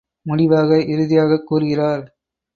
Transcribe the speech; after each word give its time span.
முடிவாக 0.25 0.79
இறுதியாகக் 0.85 1.45
கூறுகிறார். 1.45 2.03